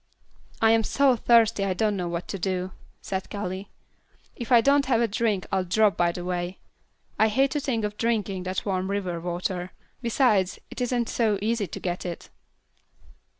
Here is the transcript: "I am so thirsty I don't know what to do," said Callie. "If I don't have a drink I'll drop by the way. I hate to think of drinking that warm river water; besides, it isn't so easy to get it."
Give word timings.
"I 0.63 0.71
am 0.71 0.83
so 0.83 1.15
thirsty 1.15 1.63
I 1.63 1.75
don't 1.75 1.95
know 1.95 2.07
what 2.07 2.27
to 2.29 2.39
do," 2.39 2.71
said 3.03 3.29
Callie. 3.29 3.69
"If 4.35 4.51
I 4.51 4.59
don't 4.59 4.87
have 4.87 4.99
a 4.99 5.07
drink 5.07 5.45
I'll 5.51 5.63
drop 5.63 5.95
by 5.95 6.11
the 6.11 6.25
way. 6.25 6.57
I 7.19 7.27
hate 7.27 7.51
to 7.51 7.59
think 7.59 7.85
of 7.85 7.97
drinking 7.97 8.41
that 8.45 8.65
warm 8.65 8.89
river 8.89 9.21
water; 9.21 9.73
besides, 10.01 10.57
it 10.71 10.81
isn't 10.81 11.07
so 11.07 11.37
easy 11.39 11.67
to 11.67 11.79
get 11.79 12.03
it." 12.03 12.31